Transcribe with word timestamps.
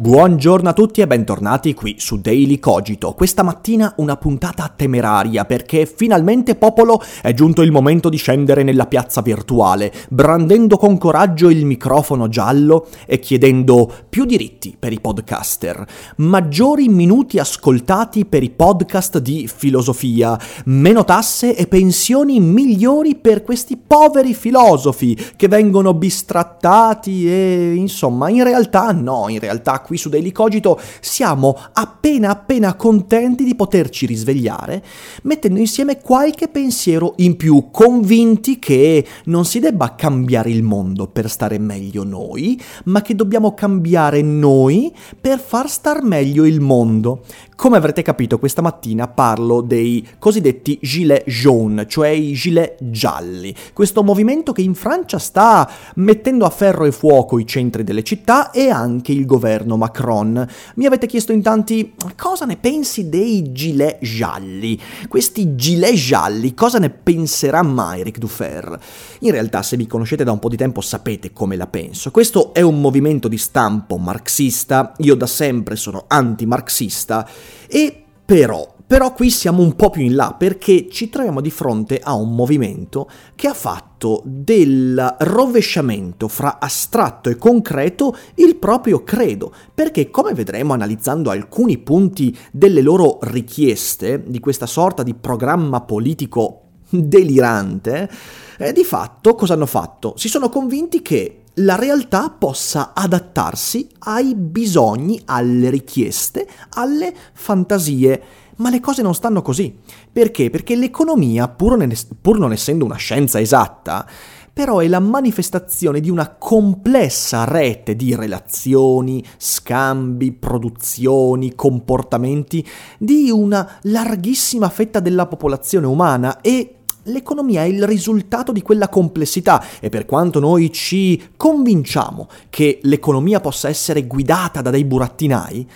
Buongiorno 0.00 0.70
a 0.70 0.72
tutti 0.72 1.02
e 1.02 1.06
bentornati 1.06 1.74
qui 1.74 1.96
su 1.98 2.22
Daily 2.22 2.58
Cogito. 2.58 3.12
Questa 3.12 3.42
mattina 3.42 3.92
una 3.98 4.16
puntata 4.16 4.72
temeraria 4.74 5.44
perché 5.44 5.84
finalmente 5.84 6.54
popolo 6.54 7.02
è 7.20 7.34
giunto 7.34 7.60
il 7.60 7.70
momento 7.70 8.08
di 8.08 8.16
scendere 8.16 8.62
nella 8.62 8.86
piazza 8.86 9.20
virtuale, 9.20 9.92
brandendo 10.08 10.78
con 10.78 10.96
coraggio 10.96 11.50
il 11.50 11.66
microfono 11.66 12.30
giallo 12.30 12.86
e 13.04 13.18
chiedendo 13.18 13.92
più 14.08 14.24
diritti 14.24 14.74
per 14.78 14.94
i 14.94 15.00
podcaster, 15.00 15.86
maggiori 16.16 16.88
minuti 16.88 17.38
ascoltati 17.38 18.24
per 18.24 18.42
i 18.42 18.48
podcast 18.48 19.18
di 19.18 19.50
filosofia, 19.54 20.40
meno 20.64 21.04
tasse 21.04 21.54
e 21.54 21.66
pensioni 21.66 22.40
migliori 22.40 23.16
per 23.16 23.42
questi 23.42 23.76
poveri 23.76 24.32
filosofi 24.32 25.14
che 25.36 25.46
vengono 25.46 25.92
bistrattati 25.92 27.30
e 27.30 27.74
insomma 27.74 28.30
in 28.30 28.44
realtà 28.44 28.92
no, 28.92 29.26
in 29.28 29.38
realtà 29.38 29.82
qui 29.90 29.98
su 29.98 30.08
Daily 30.08 30.30
Cogito 30.30 30.80
siamo 31.00 31.58
appena 31.72 32.30
appena 32.30 32.74
contenti 32.74 33.42
di 33.42 33.56
poterci 33.56 34.06
risvegliare 34.06 34.84
mettendo 35.22 35.58
insieme 35.58 36.00
qualche 36.00 36.46
pensiero 36.46 37.14
in 37.16 37.34
più, 37.36 37.70
convinti 37.72 38.60
che 38.60 39.04
non 39.24 39.44
si 39.44 39.58
debba 39.58 39.96
cambiare 39.96 40.50
il 40.50 40.62
mondo 40.62 41.08
per 41.08 41.28
stare 41.28 41.58
meglio 41.58 42.04
noi, 42.04 42.60
ma 42.84 43.02
che 43.02 43.16
dobbiamo 43.16 43.52
cambiare 43.52 44.22
noi 44.22 44.94
per 45.20 45.40
far 45.40 45.68
star 45.68 46.04
meglio 46.04 46.44
il 46.44 46.60
mondo. 46.60 47.24
Come 47.56 47.76
avrete 47.76 48.00
capito, 48.00 48.38
questa 48.38 48.62
mattina 48.62 49.06
parlo 49.06 49.60
dei 49.60 50.06
cosiddetti 50.18 50.78
gilet 50.80 51.28
jaune, 51.28 51.86
cioè 51.86 52.08
i 52.08 52.32
gilet 52.32 52.76
gialli. 52.78 53.54
Questo 53.74 54.02
movimento 54.02 54.52
che 54.52 54.62
in 54.62 54.74
Francia 54.74 55.18
sta 55.18 55.70
mettendo 55.96 56.46
a 56.46 56.50
ferro 56.50 56.86
e 56.86 56.92
fuoco 56.92 57.38
i 57.38 57.46
centri 57.46 57.84
delle 57.84 58.02
città 58.02 58.50
e 58.50 58.70
anche 58.70 59.12
il 59.12 59.26
governo 59.26 59.76
Macron. 59.80 60.46
Mi 60.76 60.86
avete 60.86 61.06
chiesto 61.06 61.32
in 61.32 61.42
tanti 61.42 61.94
cosa 62.16 62.44
ne 62.44 62.56
pensi 62.56 63.08
dei 63.08 63.50
gilet 63.50 63.98
gialli? 64.00 64.78
Questi 65.08 65.56
gilet 65.56 65.94
gialli, 65.94 66.54
cosa 66.54 66.78
ne 66.78 66.90
penserà 66.90 67.62
mai 67.62 68.00
Eric 68.00 68.18
Dufer? 68.18 68.78
In 69.20 69.30
realtà, 69.30 69.62
se 69.62 69.76
mi 69.76 69.86
conoscete 69.86 70.22
da 70.22 70.32
un 70.32 70.38
po' 70.38 70.50
di 70.50 70.56
tempo, 70.56 70.80
sapete 70.80 71.32
come 71.32 71.56
la 71.56 71.66
penso. 71.66 72.10
Questo 72.10 72.52
è 72.52 72.60
un 72.60 72.80
movimento 72.80 73.26
di 73.26 73.38
stampo 73.38 73.96
marxista, 73.96 74.92
io 74.98 75.14
da 75.14 75.26
sempre 75.26 75.76
sono 75.76 76.04
anti-marxista 76.06 77.26
e 77.66 78.04
però, 78.24 78.76
però 78.90 79.12
qui 79.12 79.30
siamo 79.30 79.62
un 79.62 79.76
po' 79.76 79.88
più 79.88 80.02
in 80.02 80.16
là 80.16 80.34
perché 80.36 80.88
ci 80.90 81.08
troviamo 81.10 81.40
di 81.40 81.52
fronte 81.52 82.00
a 82.02 82.14
un 82.14 82.34
movimento 82.34 83.08
che 83.36 83.46
ha 83.46 83.54
fatto 83.54 84.20
del 84.24 85.14
rovesciamento 85.20 86.26
fra 86.26 86.58
astratto 86.58 87.30
e 87.30 87.36
concreto 87.36 88.16
il 88.34 88.56
proprio 88.56 89.04
credo, 89.04 89.54
perché 89.72 90.10
come 90.10 90.34
vedremo 90.34 90.72
analizzando 90.72 91.30
alcuni 91.30 91.78
punti 91.78 92.36
delle 92.50 92.82
loro 92.82 93.20
richieste 93.22 94.24
di 94.26 94.40
questa 94.40 94.66
sorta 94.66 95.04
di 95.04 95.14
programma 95.14 95.82
politico 95.82 96.62
delirante, 96.90 98.10
eh, 98.58 98.72
di 98.72 98.82
fatto 98.82 99.36
cosa 99.36 99.54
hanno 99.54 99.66
fatto? 99.66 100.14
Si 100.16 100.28
sono 100.28 100.48
convinti 100.48 101.00
che 101.00 101.40
la 101.54 101.76
realtà 101.76 102.30
possa 102.30 102.92
adattarsi 102.94 103.88
ai 104.00 104.34
bisogni, 104.34 105.20
alle 105.26 105.70
richieste, 105.70 106.48
alle 106.70 107.14
fantasie. 107.32 108.22
Ma 108.60 108.70
le 108.70 108.80
cose 108.80 109.02
non 109.02 109.14
stanno 109.14 109.42
così. 109.42 109.74
Perché? 110.12 110.50
Perché 110.50 110.76
l'economia, 110.76 111.48
pur, 111.48 111.76
ne- 111.76 111.96
pur 112.20 112.38
non 112.38 112.52
essendo 112.52 112.84
una 112.84 112.96
scienza 112.96 113.40
esatta, 113.40 114.06
però 114.52 114.80
è 114.80 114.88
la 114.88 115.00
manifestazione 115.00 116.00
di 116.00 116.10
una 116.10 116.36
complessa 116.36 117.44
rete 117.44 117.96
di 117.96 118.14
relazioni, 118.14 119.24
scambi, 119.38 120.32
produzioni, 120.32 121.54
comportamenti 121.54 122.66
di 122.98 123.30
una 123.30 123.78
larghissima 123.82 124.68
fetta 124.68 125.00
della 125.00 125.26
popolazione 125.26 125.86
umana 125.86 126.42
e 126.42 126.74
l'economia 127.04 127.62
è 127.62 127.66
il 127.66 127.86
risultato 127.86 128.52
di 128.52 128.60
quella 128.60 128.88
complessità 128.88 129.64
e 129.80 129.88
per 129.88 130.04
quanto 130.04 130.38
noi 130.40 130.70
ci 130.70 131.30
convinciamo 131.36 132.28
che 132.50 132.80
l'economia 132.82 133.40
possa 133.40 133.68
essere 133.68 134.06
guidata 134.06 134.60
da 134.60 134.68
dei 134.68 134.84
burattinai, 134.84 135.66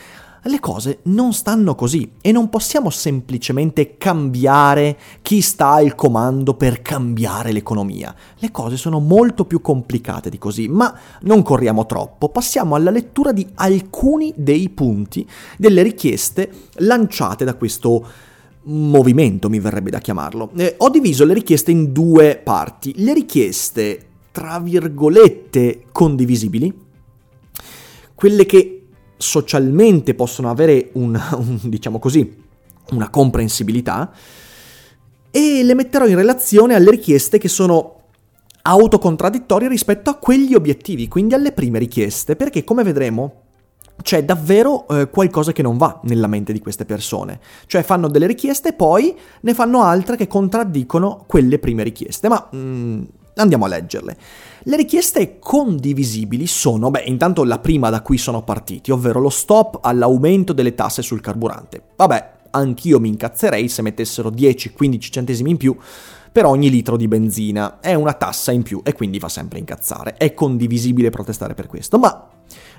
le 0.48 0.60
cose 0.60 0.98
non 1.04 1.32
stanno 1.32 1.74
così 1.74 2.12
e 2.20 2.30
non 2.32 2.50
possiamo 2.50 2.90
semplicemente 2.90 3.96
cambiare 3.96 4.98
chi 5.22 5.40
sta 5.40 5.70
al 5.70 5.94
comando 5.94 6.54
per 6.54 6.82
cambiare 6.82 7.52
l'economia. 7.52 8.14
Le 8.36 8.50
cose 8.50 8.76
sono 8.76 8.98
molto 8.98 9.44
più 9.44 9.60
complicate 9.60 10.28
di 10.30 10.38
così, 10.38 10.68
ma 10.68 10.96
non 11.22 11.42
corriamo 11.42 11.86
troppo, 11.86 12.28
passiamo 12.28 12.74
alla 12.74 12.90
lettura 12.90 13.32
di 13.32 13.46
alcuni 13.54 14.32
dei 14.36 14.68
punti 14.68 15.26
delle 15.56 15.82
richieste 15.82 16.50
lanciate 16.74 17.44
da 17.44 17.54
questo 17.54 18.06
movimento, 18.64 19.48
mi 19.48 19.60
verrebbe 19.60 19.90
da 19.90 19.98
chiamarlo. 19.98 20.50
Eh, 20.56 20.74
ho 20.78 20.90
diviso 20.90 21.24
le 21.24 21.34
richieste 21.34 21.70
in 21.70 21.92
due 21.92 22.40
parti. 22.42 22.94
Le 22.96 23.12
richieste, 23.12 24.06
tra 24.32 24.58
virgolette, 24.58 25.84
condivisibili, 25.92 26.72
quelle 28.14 28.46
che 28.46 28.73
socialmente 29.16 30.14
possono 30.14 30.50
avere 30.50 30.90
un, 30.94 31.20
un, 31.36 31.58
diciamo 31.62 31.98
così, 31.98 32.42
una 32.90 33.08
comprensibilità 33.10 34.12
e 35.30 35.62
le 35.62 35.74
metterò 35.74 36.06
in 36.06 36.14
relazione 36.14 36.74
alle 36.74 36.90
richieste 36.90 37.38
che 37.38 37.48
sono 37.48 38.02
autocontradittorie 38.62 39.68
rispetto 39.68 40.10
a 40.10 40.14
quegli 40.14 40.54
obiettivi, 40.54 41.08
quindi 41.08 41.34
alle 41.34 41.52
prime 41.52 41.78
richieste, 41.78 42.36
perché 42.36 42.64
come 42.64 42.82
vedremo 42.82 43.42
c'è 44.02 44.24
davvero 44.24 44.86
eh, 44.88 45.08
qualcosa 45.08 45.52
che 45.52 45.62
non 45.62 45.76
va 45.76 46.00
nella 46.04 46.26
mente 46.26 46.52
di 46.52 46.60
queste 46.60 46.84
persone. 46.84 47.40
Cioè 47.66 47.82
fanno 47.82 48.08
delle 48.08 48.26
richieste 48.26 48.70
e 48.70 48.72
poi 48.72 49.16
ne 49.40 49.54
fanno 49.54 49.82
altre 49.82 50.16
che 50.16 50.26
contraddicono 50.26 51.24
quelle 51.26 51.58
prime 51.58 51.82
richieste. 51.82 52.28
Ma 52.28 52.48
mm, 52.54 53.02
andiamo 53.36 53.64
a 53.64 53.68
leggerle. 53.68 54.16
Le 54.66 54.76
richieste 54.76 55.38
condivisibili 55.38 56.46
sono, 56.46 56.90
beh, 56.90 57.02
intanto 57.04 57.44
la 57.44 57.58
prima 57.58 57.90
da 57.90 58.00
cui 58.00 58.16
sono 58.16 58.42
partiti, 58.42 58.90
ovvero 58.90 59.20
lo 59.20 59.28
stop 59.28 59.80
all'aumento 59.82 60.54
delle 60.54 60.74
tasse 60.74 61.02
sul 61.02 61.20
carburante. 61.20 61.82
Vabbè, 61.96 62.32
anch'io 62.52 62.98
mi 62.98 63.08
incazzerei 63.08 63.68
se 63.68 63.82
mettessero 63.82 64.30
10-15 64.30 64.98
centesimi 65.10 65.50
in 65.50 65.58
più 65.58 65.76
per 66.32 66.46
ogni 66.46 66.70
litro 66.70 66.96
di 66.96 67.08
benzina. 67.08 67.78
È 67.78 67.92
una 67.92 68.14
tassa 68.14 68.52
in 68.52 68.62
più 68.62 68.80
e 68.82 68.94
quindi 68.94 69.18
fa 69.18 69.28
sempre 69.28 69.58
incazzare. 69.58 70.14
È 70.14 70.32
condivisibile 70.32 71.10
protestare 71.10 71.52
per 71.52 71.66
questo, 71.66 71.98
ma 71.98 72.26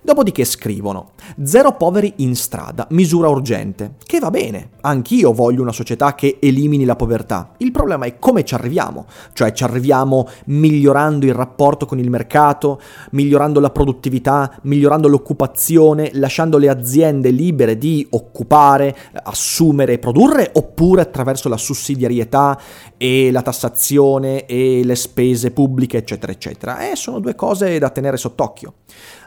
Dopodiché 0.06 0.46
scrivono: 0.46 1.14
Zero 1.42 1.78
poveri 1.78 2.14
in 2.18 2.36
strada, 2.36 2.86
misura 2.92 3.28
urgente. 3.28 3.96
Che 4.06 4.20
va 4.20 4.30
bene, 4.30 4.74
anch'io 4.82 5.34
voglio 5.34 5.64
una 5.64 5.72
società 5.72 6.14
che 6.14 6.38
elimini 6.40 6.86
la 6.86 6.96
povertà. 6.96 7.54
Il 7.58 7.72
problema 7.72 8.06
è 8.06 8.20
come 8.20 8.46
ci 8.46 8.54
arriviamo. 8.54 9.08
Cioè 9.34 9.52
ci 9.52 9.64
arriviamo 9.64 10.28
migliorando 10.46 11.26
il 11.26 11.34
rapporto 11.34 11.88
con 11.88 11.98
il 11.98 12.12
mercato, 12.12 12.80
migliorando 13.14 13.60
la 13.60 13.72
produttività, 13.72 14.56
migliorando 14.62 15.08
l'occupazione, 15.08 16.12
lasciando 16.14 16.60
le 16.60 16.70
aziende 16.70 17.32
libere 17.32 17.76
di 17.76 18.06
occupare, 18.12 18.96
assumere 19.24 19.94
e 19.94 19.98
produrre, 19.98 20.52
oppure 20.54 21.02
attraverso 21.02 21.50
la 21.50 21.58
sussidiarietà 21.58 22.62
e 22.96 23.32
la 23.32 23.42
tassazione 23.42 24.46
e 24.46 24.82
le 24.84 24.96
spese 24.96 25.50
pubbliche, 25.50 25.98
eccetera, 25.98 26.32
eccetera. 26.32 26.92
Eh, 26.92 26.96
sono 26.96 27.20
due 27.20 27.34
cose 27.34 27.80
da 27.80 27.90
tenere 27.90 28.18
sott'occhio. 28.18 28.74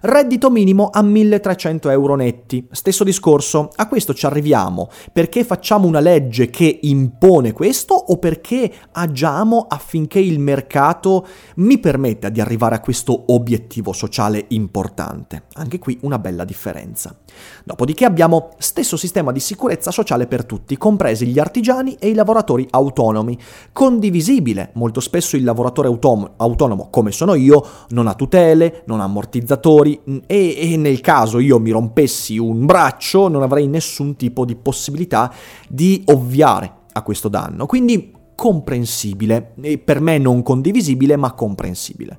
Reddito 0.02 0.28
reddito 0.28 0.50
minimo 0.69 0.91
a 0.93 1.03
1300 1.03 1.88
euro 1.88 2.15
netti. 2.15 2.67
Stesso 2.70 3.03
discorso, 3.03 3.70
a 3.75 3.88
questo 3.88 4.12
ci 4.12 4.26
arriviamo 4.26 4.91
perché 5.12 5.43
facciamo 5.44 5.87
una 5.87 6.00
legge 6.00 6.50
che 6.50 6.81
impone 6.82 7.53
questo 7.53 7.94
o 7.94 8.19
perché 8.19 8.70
agiamo 8.93 9.67
affinché 9.69 10.19
il 10.19 10.38
mercato 10.38 11.26
mi 11.56 11.79
permetta 11.79 12.29
di 12.29 12.41
arrivare 12.41 12.75
a 12.75 12.81
questo 12.81 13.25
obiettivo 13.29 13.93
sociale 13.93 14.44
importante. 14.49 15.44
Anche 15.55 15.79
qui 15.79 15.99
una 16.03 16.19
bella 16.19 16.44
differenza. 16.44 17.17
Dopodiché 17.65 18.05
abbiamo 18.05 18.50
stesso 18.59 18.97
sistema 18.97 19.32
di 19.32 19.41
sicurezza 19.41 19.91
sociale 19.91 20.26
per 20.26 20.44
tutti, 20.44 20.76
compresi 20.76 21.26
gli 21.26 21.38
artigiani 21.38 21.97
e 21.99 22.09
i 22.09 22.15
lavoratori 22.15 22.67
autonomi. 22.70 23.38
Condivisibile, 23.73 24.70
molto 24.75 25.00
spesso 25.00 25.37
il 25.37 25.44
lavoratore 25.44 25.88
autom- 25.88 26.32
autonomo, 26.37 26.88
come 26.91 27.12
sono 27.12 27.35
io, 27.35 27.65
non 27.91 28.06
ha 28.06 28.15
tutele, 28.15 28.82
non 28.87 29.00
ha 29.00 29.05
ammortizzatori 29.05 30.00
e, 30.26 30.56
e 30.58 30.76
nel 30.76 31.00
caso 31.00 31.38
io 31.38 31.58
mi 31.58 31.70
rompessi 31.70 32.38
un 32.38 32.66
braccio 32.66 33.28
non 33.28 33.43
avrei 33.43 33.66
nessun 33.66 34.16
tipo 34.16 34.44
di 34.44 34.56
possibilità 34.56 35.32
di 35.69 36.02
ovviare 36.06 36.72
a 36.93 37.02
questo 37.02 37.28
danno. 37.28 37.66
Quindi 37.66 38.12
comprensibile, 38.34 39.55
e 39.60 39.78
per 39.78 40.00
me 40.00 40.19
non 40.19 40.43
condivisibile, 40.43 41.16
ma 41.16 41.32
comprensibile. 41.32 42.19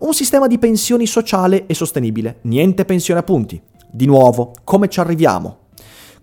Un 0.00 0.12
sistema 0.12 0.46
di 0.46 0.58
pensioni 0.58 1.06
sociale 1.06 1.66
e 1.66 1.72
sostenibile, 1.72 2.40
niente 2.42 2.84
pensione 2.84 3.20
a 3.20 3.22
punti, 3.22 3.58
di 3.90 4.04
nuovo, 4.04 4.52
come 4.64 4.88
ci 4.88 5.00
arriviamo? 5.00 5.60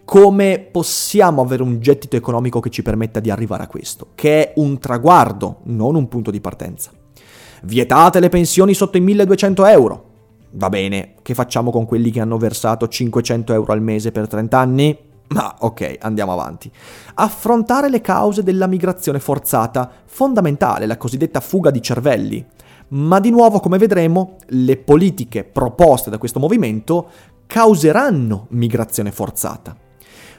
Come 0.05 0.59
possiamo 0.59 1.41
avere 1.41 1.63
un 1.63 1.79
gettito 1.79 2.15
economico 2.15 2.59
che 2.59 2.69
ci 2.69 2.83
permetta 2.83 3.19
di 3.19 3.31
arrivare 3.31 3.63
a 3.63 3.67
questo? 3.67 4.09
Che 4.13 4.49
è 4.49 4.53
un 4.57 4.77
traguardo, 4.77 5.61
non 5.63 5.95
un 5.95 6.07
punto 6.07 6.29
di 6.29 6.41
partenza. 6.41 6.91
Vietate 7.63 8.19
le 8.19 8.29
pensioni 8.29 8.75
sotto 8.75 8.97
i 8.97 9.01
1200 9.01 9.65
euro. 9.65 10.12
Va 10.55 10.69
bene, 10.69 11.15
che 11.23 11.33
facciamo 11.33 11.71
con 11.71 11.85
quelli 11.85 12.11
che 12.11 12.19
hanno 12.19 12.37
versato 12.37 12.87
500 12.87 13.53
euro 13.53 13.73
al 13.73 13.81
mese 13.81 14.11
per 14.11 14.27
30 14.27 14.57
anni? 14.59 14.97
Ma 15.29 15.55
ok, 15.59 15.97
andiamo 16.01 16.31
avanti. 16.31 16.71
Affrontare 17.15 17.89
le 17.89 18.01
cause 18.01 18.43
della 18.43 18.67
migrazione 18.67 19.19
forzata, 19.19 19.89
fondamentale, 20.05 20.85
la 20.85 20.97
cosiddetta 20.97 21.39
fuga 21.39 21.71
di 21.71 21.81
cervelli. 21.81 22.45
Ma 22.89 23.19
di 23.19 23.31
nuovo, 23.31 23.59
come 23.59 23.79
vedremo, 23.79 24.35
le 24.49 24.77
politiche 24.77 25.43
proposte 25.43 26.11
da 26.11 26.19
questo 26.19 26.39
movimento 26.39 27.09
causeranno 27.47 28.45
migrazione 28.49 29.11
forzata. 29.11 29.75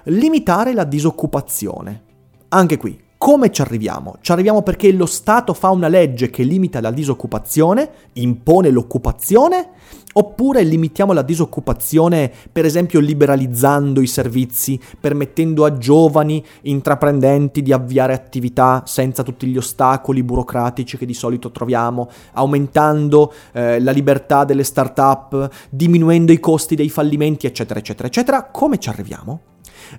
Limitare 0.05 0.75
la 0.75 0.85
disoccupazione. 0.85 2.03
Anche 2.51 2.77
qui, 2.77 3.04
come 3.25 3.51
ci 3.51 3.63
arriviamo? 3.63 4.17
Ci 4.21 4.33
arriviamo 4.33 4.61
perché 4.61 4.93
lo 4.93 5.07
Stato 5.07 5.55
fa 5.55 5.71
una 5.71 5.89
legge 5.89 6.29
che 6.29 6.43
limita 6.43 6.83
la 6.83 6.91
disoccupazione, 6.91 7.91
impone 8.13 8.69
l'occupazione, 8.69 9.71
oppure 10.13 10.63
limitiamo 10.63 11.15
la 11.15 11.23
disoccupazione 11.23 12.31
per 12.53 12.67
esempio 12.67 13.01
liberalizzando 13.01 14.03
i 14.03 14.07
servizi, 14.07 14.79
permettendo 15.01 15.65
a 15.65 15.79
giovani 15.79 16.45
intraprendenti 16.65 17.63
di 17.63 17.73
avviare 17.73 18.13
attività 18.13 18.83
senza 18.85 19.23
tutti 19.23 19.47
gli 19.47 19.57
ostacoli 19.57 20.23
burocratici 20.23 20.99
che 20.99 21.07
di 21.07 21.15
solito 21.15 21.51
troviamo, 21.51 22.11
aumentando 22.35 23.33
eh, 23.53 23.81
la 23.81 23.93
libertà 23.93 24.45
delle 24.45 24.65
start-up, 24.65 25.49
diminuendo 25.71 26.31
i 26.31 26.39
costi 26.39 26.75
dei 26.75 26.91
fallimenti, 26.91 27.47
eccetera, 27.47 27.81
eccetera, 27.81 28.07
eccetera. 28.07 28.51
Come 28.51 28.79
ci 28.79 28.91
arriviamo? 28.91 29.54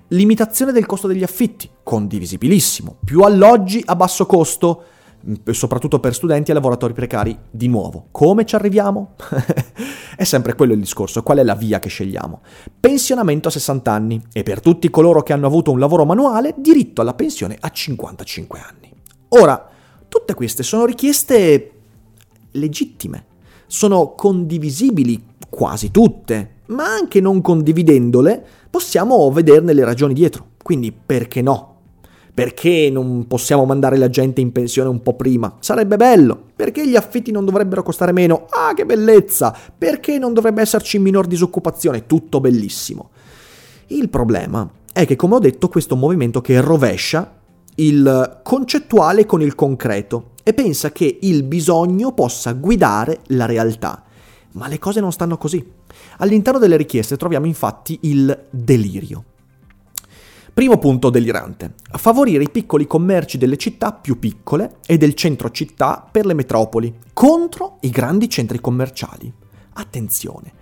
Limitazione 0.08 0.72
del 0.72 0.86
costo 0.86 1.06
degli 1.06 1.22
affitti, 1.22 1.68
condivisibilissimo. 1.82 2.96
Più 3.04 3.20
alloggi 3.22 3.82
a 3.84 3.96
basso 3.96 4.26
costo, 4.26 4.82
mm, 5.28 5.50
soprattutto 5.50 6.00
per 6.00 6.14
studenti 6.14 6.50
e 6.50 6.54
lavoratori 6.54 6.92
precari. 6.92 7.36
Di 7.50 7.68
nuovo, 7.68 8.08
come 8.10 8.44
ci 8.44 8.54
arriviamo? 8.54 9.14
è 10.16 10.24
sempre 10.24 10.54
quello 10.54 10.72
il 10.72 10.80
discorso, 10.80 11.22
qual 11.22 11.38
è 11.38 11.42
la 11.42 11.54
via 11.54 11.78
che 11.78 11.88
scegliamo? 11.88 12.40
Pensionamento 12.78 13.48
a 13.48 13.52
60 13.52 13.90
anni 13.92 14.22
e 14.32 14.42
per 14.42 14.60
tutti 14.60 14.90
coloro 14.90 15.22
che 15.22 15.32
hanno 15.32 15.46
avuto 15.46 15.70
un 15.70 15.78
lavoro 15.78 16.04
manuale, 16.04 16.54
diritto 16.56 17.00
alla 17.00 17.14
pensione 17.14 17.56
a 17.58 17.70
55 17.70 18.60
anni. 18.60 18.92
Ora, 19.30 19.68
tutte 20.08 20.34
queste 20.34 20.62
sono 20.62 20.84
richieste 20.84 21.72
legittime, 22.52 23.24
sono 23.66 24.14
condivisibili 24.14 25.34
quasi 25.48 25.90
tutte, 25.90 26.54
ma 26.66 26.84
anche 26.84 27.20
non 27.20 27.40
condividendole 27.40 28.46
possiamo 28.76 29.30
vederne 29.32 29.72
le 29.72 29.86
ragioni 29.86 30.12
dietro. 30.12 30.48
Quindi 30.62 30.92
perché 30.92 31.40
no? 31.40 31.76
Perché 32.34 32.90
non 32.92 33.26
possiamo 33.26 33.64
mandare 33.64 33.96
la 33.96 34.10
gente 34.10 34.42
in 34.42 34.52
pensione 34.52 34.90
un 34.90 35.00
po' 35.00 35.14
prima? 35.14 35.56
Sarebbe 35.60 35.96
bello. 35.96 36.38
Perché 36.54 36.86
gli 36.86 36.94
affitti 36.94 37.30
non 37.30 37.46
dovrebbero 37.46 37.82
costare 37.82 38.12
meno? 38.12 38.44
Ah, 38.50 38.74
che 38.74 38.84
bellezza! 38.84 39.56
Perché 39.78 40.18
non 40.18 40.34
dovrebbe 40.34 40.60
esserci 40.60 40.98
minor 40.98 41.26
disoccupazione? 41.26 42.04
Tutto 42.04 42.38
bellissimo. 42.38 43.12
Il 43.86 44.10
problema 44.10 44.70
è 44.92 45.06
che, 45.06 45.16
come 45.16 45.36
ho 45.36 45.38
detto, 45.38 45.68
questo 45.68 45.92
è 45.92 45.96
un 45.96 46.02
movimento 46.02 46.42
che 46.42 46.60
rovescia 46.60 47.34
il 47.76 48.40
concettuale 48.42 49.24
con 49.24 49.40
il 49.40 49.54
concreto 49.54 50.32
e 50.42 50.52
pensa 50.52 50.92
che 50.92 51.18
il 51.22 51.44
bisogno 51.44 52.12
possa 52.12 52.52
guidare 52.52 53.20
la 53.28 53.46
realtà. 53.46 54.04
Ma 54.52 54.68
le 54.68 54.78
cose 54.78 55.00
non 55.00 55.12
stanno 55.12 55.38
così. 55.38 55.75
All'interno 56.18 56.58
delle 56.58 56.76
richieste 56.76 57.16
troviamo 57.16 57.46
infatti 57.46 57.98
il 58.02 58.46
delirio. 58.50 59.24
Primo 60.52 60.78
punto 60.78 61.10
delirante. 61.10 61.74
Favorire 61.92 62.44
i 62.44 62.50
piccoli 62.50 62.86
commerci 62.86 63.36
delle 63.36 63.58
città 63.58 63.92
più 63.92 64.18
piccole 64.18 64.76
e 64.86 64.96
del 64.96 65.12
centro 65.12 65.50
città 65.50 66.08
per 66.10 66.24
le 66.24 66.32
metropoli 66.32 66.94
contro 67.12 67.76
i 67.80 67.90
grandi 67.90 68.28
centri 68.30 68.58
commerciali. 68.58 69.30
Attenzione. 69.74 70.52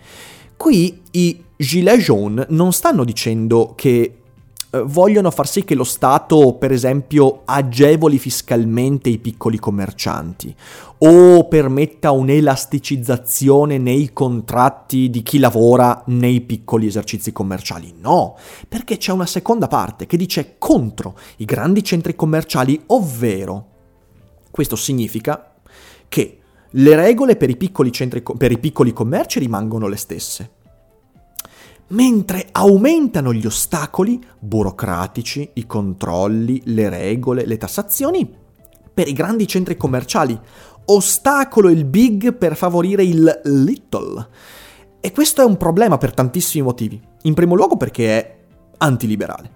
Qui 0.56 1.00
i 1.12 1.44
Gilets 1.56 2.02
jaunes 2.02 2.46
non 2.48 2.72
stanno 2.72 3.04
dicendo 3.04 3.74
che 3.76 4.22
vogliono 4.82 5.30
far 5.30 5.48
sì 5.48 5.64
che 5.64 5.74
lo 5.74 5.84
Stato, 5.84 6.54
per 6.54 6.72
esempio, 6.72 7.42
agevoli 7.44 8.18
fiscalmente 8.18 9.08
i 9.08 9.18
piccoli 9.18 9.58
commercianti 9.58 10.54
o 10.98 11.46
permetta 11.48 12.12
un'elasticizzazione 12.12 13.78
nei 13.78 14.12
contratti 14.12 15.10
di 15.10 15.22
chi 15.22 15.38
lavora 15.38 16.02
nei 16.06 16.40
piccoli 16.40 16.86
esercizi 16.86 17.32
commerciali. 17.32 17.94
No, 18.00 18.36
perché 18.68 18.96
c'è 18.96 19.12
una 19.12 19.26
seconda 19.26 19.68
parte 19.68 20.06
che 20.06 20.16
dice 20.16 20.56
contro 20.58 21.16
i 21.36 21.44
grandi 21.44 21.84
centri 21.84 22.14
commerciali, 22.14 22.80
ovvero 22.86 23.66
questo 24.50 24.76
significa 24.76 25.54
che 26.08 26.38
le 26.70 26.96
regole 26.96 27.36
per 27.36 27.50
i 27.50 27.56
piccoli, 27.56 27.92
centri, 27.92 28.22
per 28.22 28.50
i 28.50 28.58
piccoli 28.58 28.92
commerci 28.92 29.38
rimangono 29.38 29.86
le 29.88 29.96
stesse 29.96 30.50
mentre 31.88 32.48
aumentano 32.52 33.32
gli 33.32 33.46
ostacoli 33.46 34.22
burocratici, 34.38 35.50
i 35.54 35.66
controlli, 35.66 36.62
le 36.66 36.88
regole, 36.88 37.46
le 37.46 37.56
tassazioni 37.56 38.42
per 38.92 39.08
i 39.08 39.12
grandi 39.12 39.46
centri 39.46 39.76
commerciali. 39.76 40.38
Ostacolo 40.86 41.68
il 41.70 41.84
big 41.84 42.34
per 42.34 42.56
favorire 42.56 43.04
il 43.04 43.40
little. 43.44 44.28
E 45.00 45.12
questo 45.12 45.42
è 45.42 45.44
un 45.44 45.56
problema 45.56 45.98
per 45.98 46.14
tantissimi 46.14 46.64
motivi. 46.64 47.00
In 47.22 47.34
primo 47.34 47.54
luogo 47.54 47.76
perché 47.76 48.18
è 48.18 48.38
antiliberale, 48.78 49.50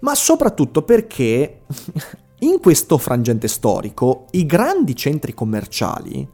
ma 0.00 0.14
soprattutto 0.14 0.82
perché 0.82 1.62
in 2.40 2.60
questo 2.60 2.98
frangente 2.98 3.48
storico 3.48 4.26
i 4.32 4.44
grandi 4.46 4.94
centri 4.94 5.34
commerciali 5.34 6.26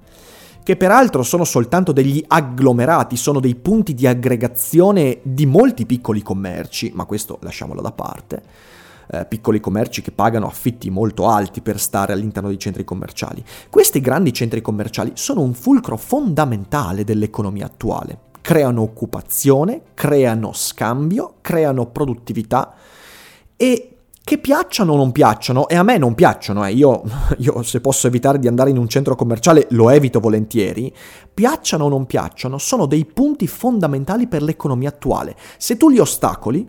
che 0.63 0.77
peraltro 0.77 1.23
sono 1.23 1.45
soltanto 1.45 1.93
degli 1.93 2.25
agglomerati, 2.27 3.17
sono 3.17 3.41
dei 3.41 3.55
punti 3.55 3.95
di 3.95 4.07
aggregazione 4.07 5.19
di 5.23 5.47
molti 5.47 5.87
piccoli 5.87 6.23
commerci, 6.23 6.93
ma 6.95 7.05
questo 7.05 7.39
lasciamolo 7.43 7.81
da 7.81 7.93
parte. 7.93 8.43
Eh, 9.11 9.27
piccoli 9.27 9.59
commerci 9.61 10.01
che 10.01 10.13
pagano 10.13 10.47
affitti 10.47 10.89
molto 10.89 11.29
alti 11.29 11.61
per 11.61 11.81
stare 11.81 12.13
all'interno 12.13 12.49
dei 12.49 12.59
centri 12.59 12.85
commerciali. 12.85 13.45
Questi 13.69 14.01
grandi 14.01 14.33
centri 14.33 14.63
commerciali 14.63 15.13
sono 15.15 15.43
un 15.43 15.53
fulcro 15.53 15.97
fondamentale 15.97 17.03
dell'economia 17.05 17.67
attuale. 17.67 18.31
Creano 18.41 18.83
occupazione, 18.83 19.83
creano 19.95 20.53
scambio, 20.53 21.35
creano 21.41 21.87
produttività 21.87 22.75
e 23.57 23.92
che 24.25 24.39
piacciono 24.39 24.93
o 24.93 24.97
non 24.97 25.11
piacciono, 25.11 25.69
e 25.69 25.75
a 25.75 25.83
me 25.83 25.99
non 25.99 26.15
piacciono, 26.15 26.65
eh, 26.65 26.73
io, 26.73 27.03
io, 27.39 27.63
se 27.63 27.81
posso 27.81 28.07
evitare 28.07 28.39
di 28.39 28.49
andare 28.49 28.71
in 28.71 28.79
un 28.79 28.89
centro 28.89 29.17
commerciale 29.17 29.67
lo 29.71 29.91
evito 29.91 30.21
volentieri, 30.21 30.93
piacciono 31.33 31.85
o 31.85 31.89
non 31.89 32.07
piacciono, 32.07 32.59
sono 32.59 32.87
dei 32.87 33.05
punti 33.05 33.47
fondamentali 33.47 34.29
per 34.29 34.43
l'economia 34.43 34.91
attuale. 34.91 35.35
Se 35.59 35.77
tu 35.77 35.89
li 35.89 35.99
ostacoli, 35.99 36.69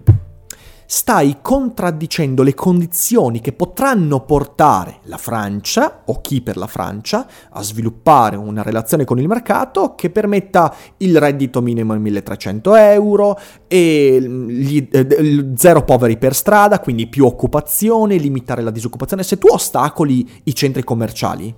stai 0.96 1.38
contraddicendo 1.42 2.44
le 2.44 2.54
condizioni 2.54 3.42
che 3.42 3.52
potranno 3.52 4.26
portare 4.26 5.00
la 5.06 5.18
Francia, 5.18 6.04
o 6.06 6.22
chi 6.22 6.42
per 6.42 6.56
la 6.56 6.68
Francia, 6.68 7.26
a 7.50 7.64
sviluppare 7.64 8.36
una 8.36 8.62
relazione 8.62 9.04
con 9.04 9.20
il 9.20 9.28
mercato 9.28 9.96
che 9.96 10.12
permetta 10.12 10.72
il 10.98 11.18
reddito 11.18 11.64
minimo 11.64 11.96
in 11.96 12.02
1300 12.04 12.76
euro 12.76 13.40
e 13.68 14.22
gli, 14.22 14.88
eh, 14.92 15.54
zero 15.56 15.84
poveri 15.84 16.18
per 16.18 16.36
strada, 16.36 16.80
quindi 16.80 17.08
più 17.08 17.26
occupazione, 17.26 18.18
limitare 18.18 18.62
la 18.62 18.70
disoccupazione. 18.70 19.24
Se 19.24 19.40
tu 19.40 19.48
ostacoli 19.48 20.42
i 20.44 20.54
centri 20.54 20.84
commerciali, 20.84 21.52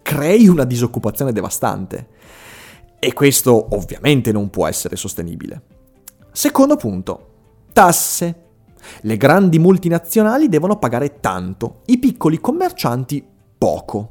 crei 0.00 0.46
una 0.46 0.64
disoccupazione 0.64 1.32
devastante. 1.32 2.06
E 3.00 3.12
questo 3.14 3.74
ovviamente 3.74 4.30
non 4.30 4.48
può 4.48 4.68
essere 4.68 4.94
sostenibile. 4.94 5.60
Secondo 6.30 6.76
punto, 6.76 7.26
tasse. 7.72 8.44
Le 9.02 9.16
grandi 9.16 9.58
multinazionali 9.58 10.48
devono 10.48 10.78
pagare 10.78 11.20
tanto, 11.20 11.80
i 11.86 11.98
piccoli 11.98 12.40
commercianti 12.40 13.24
poco. 13.56 14.10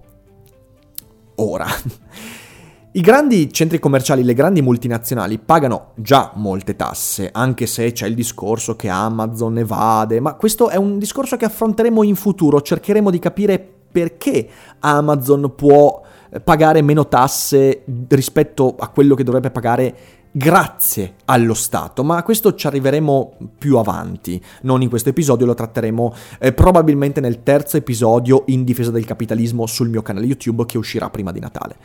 Ora, 1.36 1.66
i 2.92 3.02
grandi 3.02 3.52
centri 3.54 3.80
commerciali, 3.80 4.24
le 4.24 4.34
grandi 4.34 4.62
multinazionali 4.62 5.38
pagano 5.38 5.92
già 5.96 6.32
molte 6.36 6.76
tasse, 6.76 7.30
anche 7.32 7.66
se 7.66 7.92
c'è 7.92 8.08
il 8.08 8.16
discorso 8.16 8.76
che 8.76 8.90
Amazon 8.90 9.58
evade, 9.58 10.20
ma 10.20 10.34
questo 10.34 10.70
è 10.70 10.76
un 10.76 10.98
discorso 10.98 11.38
che 11.38 11.46
affronteremo 11.46 12.04
in 12.04 12.16
futuro, 12.16 12.62
cercheremo 12.62 13.10
di 13.10 13.20
capire 13.20 13.74
perché 13.92 14.48
Amazon 14.80 15.54
può 15.56 16.02
eh, 16.30 16.40
pagare 16.40 16.82
meno 16.82 17.08
tasse 17.08 17.84
rispetto 18.08 18.76
a 18.78 18.88
quello 18.90 19.16
che 19.16 19.24
dovrebbe 19.24 19.50
pagare 19.52 19.96
grazie 20.32 21.16
allo 21.26 21.54
Stato, 21.54 22.04
ma 22.04 22.18
a 22.18 22.24
questo 22.24 22.54
ci 22.54 22.68
arriveremo 22.68 23.38
più 23.58 23.78
avanti, 23.78 24.42
non 24.62 24.82
in 24.82 24.90
questo 24.90 25.10
episodio, 25.10 25.46
lo 25.46 25.54
tratteremo 25.54 26.14
eh, 26.40 26.54
probabilmente 26.54 27.20
nel 27.20 27.44
terzo 27.44 27.78
episodio 27.78 28.44
in 28.48 28.64
difesa 28.64 28.92
del 28.92 29.06
capitalismo 29.06 29.66
sul 29.66 29.90
mio 29.90 30.02
canale 30.02 30.26
YouTube 30.26 30.66
che 30.66 30.78
uscirà 30.78 31.10
prima 31.10 31.32
di 31.32 31.40
Natale. 31.40 31.78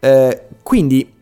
Eh, 0.00 0.48
quindi 0.62 1.12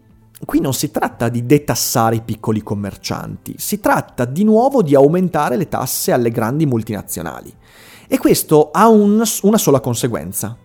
qui 0.44 0.60
non 0.60 0.74
si 0.74 0.90
tratta 0.90 1.28
di 1.28 1.46
detassare 1.46 2.16
i 2.16 2.22
piccoli 2.22 2.62
commercianti, 2.62 3.54
si 3.58 3.80
tratta 3.80 4.24
di 4.24 4.44
nuovo 4.44 4.82
di 4.82 4.94
aumentare 4.94 5.56
le 5.56 5.68
tasse 5.68 6.12
alle 6.12 6.30
grandi 6.30 6.66
multinazionali. 6.66 7.52
E 8.06 8.18
questo 8.18 8.70
ha 8.70 8.88
un, 8.88 9.22
una 9.42 9.58
sola 9.58 9.80
conseguenza, 9.80 10.56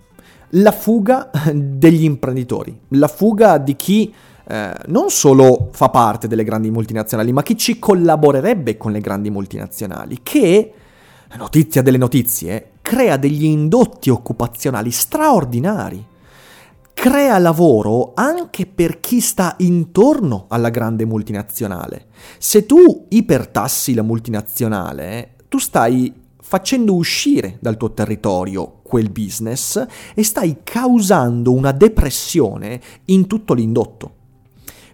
la 0.54 0.72
fuga 0.72 1.30
degli 1.54 2.04
imprenditori, 2.04 2.78
la 2.90 3.08
fuga 3.08 3.58
di 3.58 3.76
chi 3.76 4.14
eh, 4.52 4.74
non 4.88 5.12
solo 5.12 5.70
fa 5.74 5.90
parte 5.90 6.28
delle 6.28 6.44
grandi 6.44 6.72
multinazionali, 6.72 7.32
ma 7.32 7.44
chi 7.44 7.56
ci 7.56 7.78
collaborerebbe 7.78 8.78
con 8.78 8.92
le 8.92 9.00
grandi 9.00 9.30
multinazionali, 9.30 10.22
che, 10.24 10.74
notizia 11.38 11.84
delle 11.84 12.00
notizie, 12.00 12.72
crea 12.82 13.18
degli 13.18 13.44
indotti 13.44 14.10
occupazionali 14.10 14.90
straordinari. 14.90 16.04
Crea 16.92 17.38
lavoro 17.38 18.14
anche 18.16 18.66
per 18.66 19.00
chi 19.00 19.22
sta 19.22 19.54
intorno 19.60 20.46
alla 20.50 20.70
grande 20.70 21.06
multinazionale. 21.06 22.08
Se 22.40 22.66
tu 22.66 23.06
ipertassi 23.08 23.94
la 23.94 24.02
multinazionale, 24.02 25.36
tu 25.48 25.60
stai 25.60 26.12
facendo 26.42 26.96
uscire 26.96 27.58
dal 27.62 27.78
tuo 27.78 27.94
territorio 27.94 28.80
quel 28.82 29.12
business 29.12 29.86
e 30.16 30.24
stai 30.24 30.62
causando 30.64 31.54
una 31.54 31.72
depressione 31.72 32.82
in 33.06 33.28
tutto 33.28 33.54
l'indotto. 33.54 34.14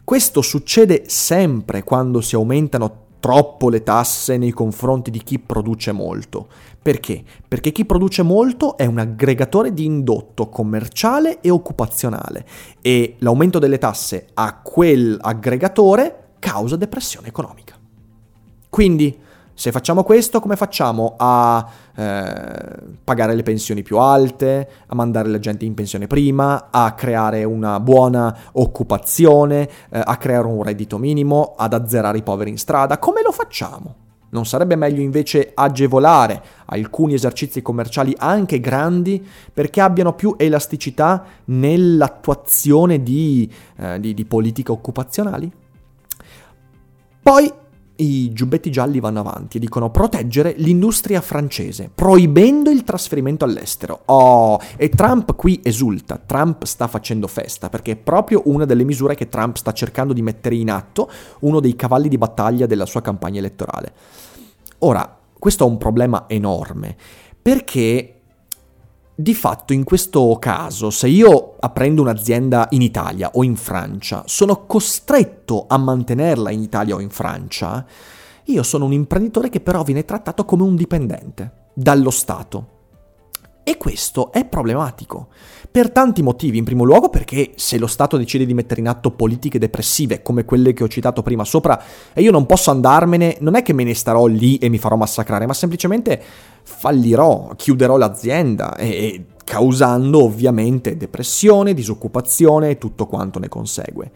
Questo 0.06 0.44
succede 0.44 1.06
sempre 1.08 1.82
quando 1.82 2.22
si 2.22 2.36
aumentano 2.36 3.06
troppo 3.20 3.70
le 3.70 3.82
tasse 3.82 4.38
nei 4.38 4.52
confronti 4.52 5.10
di 5.10 5.18
chi 5.24 5.40
produce 5.40 5.92
molto. 5.92 6.48
Perché? 6.80 7.24
Perché 7.48 7.72
chi 7.72 7.86
produce 7.86 8.22
molto 8.22 8.78
è 8.78 8.86
un 8.86 9.00
aggregatore 9.00 9.74
di 9.74 9.84
indotto 9.84 10.48
commerciale 10.48 11.42
e 11.42 11.50
occupazionale 11.50 12.46
e 12.84 13.16
l'aumento 13.18 13.58
delle 13.58 13.80
tasse 13.80 14.28
a 14.36 14.62
quel 14.62 15.18
aggregatore 15.20 16.34
causa 16.38 16.76
depressione 16.76 17.30
economica. 17.30 17.76
Quindi 18.70 19.18
se 19.58 19.72
facciamo 19.72 20.04
questo, 20.04 20.42
come 20.42 20.58
facciamo 20.58 21.16
a 21.18 21.66
eh, 21.96 22.76
pagare 23.02 23.34
le 23.34 23.42
pensioni 23.42 23.84
più 23.84 23.98
alte, 23.98 24.70
a 24.88 24.96
mandare 24.96 25.30
la 25.30 25.40
gente 25.40 25.64
in 25.64 25.74
pensione 25.74 26.08
prima, 26.08 26.68
a 26.70 26.92
creare 26.92 27.46
una 27.46 27.80
buona 27.80 28.38
occupazione, 28.52 29.70
eh, 29.90 30.02
a 30.04 30.18
creare 30.18 30.48
un 30.48 30.62
reddito 30.62 30.98
minimo, 30.98 31.54
ad 31.58 31.74
azzerare 31.74 32.18
i 32.18 32.24
poveri 32.24 32.50
in 32.50 32.58
strada? 32.58 33.00
Come 33.00 33.22
lo 33.22 33.32
facciamo? 33.32 33.96
Non 34.32 34.46
sarebbe 34.46 34.76
meglio 34.76 35.02
invece 35.02 35.52
agevolare 35.54 36.44
alcuni 36.66 37.14
esercizi 37.14 37.62
commerciali 37.62 38.14
anche 38.18 38.60
grandi 38.60 39.26
perché 39.54 39.80
abbiano 39.80 40.14
più 40.14 40.36
elasticità 40.38 41.24
nell'attuazione 41.46 43.02
di, 43.02 43.50
eh, 43.78 44.02
di, 44.02 44.14
di 44.14 44.26
politiche 44.26 44.74
occupazionali? 44.74 45.50
Poi 47.22 47.52
i 47.98 48.34
giubbetti 48.34 48.72
gialli 48.72 49.00
vanno 49.00 49.20
avanti 49.20 49.58
e 49.58 49.60
dicono 49.60 49.90
proteggere 49.90 50.54
l'industria 50.58 51.22
francese, 51.22 51.90
proibendo 51.94 52.70
il 52.70 52.84
trasferimento 52.84 53.46
all'estero. 53.46 54.02
Oh, 54.06 54.60
e 54.75 54.90
Trump 54.90 55.36
qui 55.36 55.60
esulta, 55.64 56.22
Trump 56.24 56.64
sta 56.66 56.88
facendo 56.88 57.28
festa, 57.28 57.70
perché 57.70 57.94
è 57.94 57.96
proprio 57.96 58.42
una 58.46 58.66
delle 58.66 58.84
misure 58.84 59.16
che 59.16 59.30
Trump 59.30 59.56
sta 59.56 59.72
cercando 59.72 60.14
di 60.14 60.22
mettere 60.22 60.56
in 60.56 60.70
atto, 60.70 61.10
uno 61.40 61.60
dei 61.60 61.75
cavalli 61.75 62.10
di 62.10 62.18
battaglia 62.18 62.66
della 62.66 62.86
sua 62.86 63.02
campagna 63.02 63.40
elettorale. 63.40 63.94
Ora, 64.80 65.18
questo 65.38 65.66
è 65.66 65.70
un 65.70 65.78
problema 65.78 66.25
enorme, 66.28 66.96
perché 67.42 68.10
di 69.18 69.34
fatto 69.34 69.72
in 69.72 69.86
questo 69.86 70.36
caso, 70.40 70.90
se 70.90 71.08
io 71.08 71.55
aprendo 71.65 72.01
un'azienda 72.01 72.67
in 72.72 72.81
Italia 72.81 73.31
o 73.34 73.43
in 73.43 73.55
Francia, 73.55 74.24
sono 74.27 74.65
costretto 74.65 75.65
a 75.67 75.77
mantenerla 75.77 76.51
in 76.51 76.62
Italia 76.62 76.95
o 76.95 77.00
in 77.00 77.10
Francia, 77.10 77.84
io 78.45 78.63
sono 78.63 78.86
un 78.86 78.93
imprenditore 78.93 79.50
che 79.50 79.62
però 79.62 79.84
viene 79.84 80.05
trattato 80.05 80.45
come 80.45 80.62
un 80.62 80.75
dipendente 80.75 81.69
dallo 81.74 82.12
Stato. 82.12 82.74
E 83.63 83.77
questo 83.77 84.31
è 84.31 84.45
problematico, 84.45 85.29
per 85.72 85.89
tanti 85.89 86.22
motivi. 86.22 86.60
In 86.60 86.65
primo 86.65 86.84
luogo 86.84 87.10
perché 87.10 87.53
se 87.55 87.79
lo 87.79 87.88
Stato 87.88 88.15
decide 88.15 88.45
di 88.45 88.53
mettere 88.53 88.79
in 88.79 88.88
atto 88.88 89.10
politiche 89.10 89.57
depressive 89.57 90.22
come 90.22 90.45
quelle 90.45 90.72
che 90.74 90.84
ho 90.84 90.88
citato 90.88 91.24
prima 91.24 91.43
sopra 91.43 91.81
e 92.13 92.22
io 92.22 92.29
non 92.29 92.45
posso 92.45 92.69
andarmene, 92.69 93.38
non 93.39 93.55
è 93.55 93.63
che 93.63 93.74
me 93.74 93.84
ne 93.84 93.95
starò 93.95 94.27
lì 94.27 94.57
e 94.60 94.69
mi 94.69 94.77
farò 94.77 94.98
massacrare, 94.98 95.48
ma 95.48 95.53
semplicemente 95.53 96.22
fallirò, 96.62 97.53
chiuderò 97.55 97.98
l'azienda 97.98 98.75
e, 98.75 99.25
causando 99.46 100.24
ovviamente 100.24 100.98
depressione, 100.98 101.74
disoccupazione 101.74 102.72
e 102.72 102.78
tutto 102.78 103.06
quanto 103.06 103.40
ne 103.40 103.48
consegue. 103.48 104.12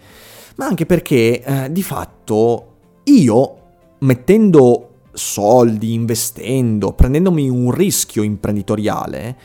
Ma 0.55 0.65
anche 0.65 0.85
perché 0.85 1.41
eh, 1.41 1.71
di 1.71 1.83
fatto 1.83 2.65
io 3.03 3.55
mettendo 3.99 4.89
soldi, 5.13 5.93
investendo, 5.93 6.93
prendendomi 6.93 7.47
un 7.47 7.71
rischio 7.71 8.23
imprenditoriale, 8.23 9.37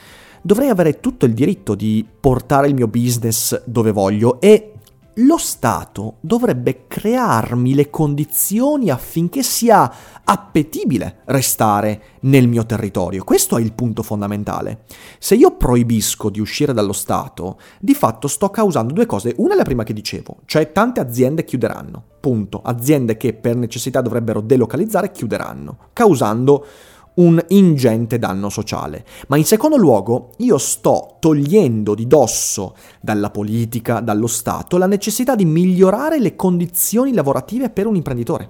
dovrei 0.43 0.69
avere 0.69 1.01
tutto 1.01 1.27
il 1.27 1.35
diritto 1.35 1.75
di 1.75 2.07
portare 2.21 2.67
il 2.67 2.75
mio 2.75 2.89
business 2.89 3.63
dove 3.65 3.93
voglio 3.93 4.41
e 4.41 4.74
lo 5.19 5.37
Stato 5.39 6.17
dovrebbe 6.21 6.87
crearmi 6.89 7.75
le 7.75 7.89
condizioni 7.91 8.91
affinché 8.91 9.43
sia 9.43 9.93
appetibile 10.25 11.21
restare 11.27 12.03
nel 12.23 12.49
mio 12.49 12.67
territorio. 12.67 13.23
Questo 13.23 13.57
è 13.57 13.61
il 13.61 13.75
punto 13.75 14.03
fondamentale. 14.03 14.85
Se 15.19 15.35
io 15.35 15.57
proibisco 15.57 16.31
di 16.31 16.41
uscire 16.41 16.73
dallo 16.73 16.93
Stato, 16.93 17.59
di 17.79 17.95
fatto 17.95 18.27
sto 18.27 18.51
causando 18.51 18.93
due 18.93 19.07
cose. 19.07 19.35
Una 19.37 19.55
è 19.55 19.57
la 19.57 19.63
prima 19.63 19.85
che 19.85 19.93
dicevo, 19.93 20.39
cioè 20.47 20.73
tante 20.73 21.01
aziende 21.01 21.45
chiuderanno. 21.45 22.03
Punto. 22.19 22.63
Aziende 22.63 23.17
che 23.17 23.35
per 23.35 23.55
necessità 23.55 24.01
dovrebbero 24.01 24.41
delocalizzare 24.41 25.13
chiuderanno, 25.13 25.77
causando 25.93 26.67
un 27.15 27.43
ingente 27.49 28.19
danno 28.19 28.49
sociale. 28.49 29.05
Ma 29.29 29.37
in 29.37 29.45
secondo 29.45 29.77
luogo 29.77 30.31
io 30.39 30.59
sto 30.59 31.17
togliendo 31.21 31.95
di 31.95 32.07
dosso 32.07 32.75
dalla 33.01 33.31
politica, 33.31 34.01
dallo 34.01 34.27
Stato, 34.27 34.79
la 34.79 34.87
necessità 34.87 35.35
di 35.35 35.45
migliorare 35.45 36.19
le 36.19 36.37
condizioni 36.37 37.13
lavorative 37.13 37.71
per 37.71 37.87
un 37.87 37.97
imprenditore. 37.97 38.49